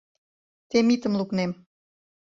[0.69, 1.51] Темитым лукнем.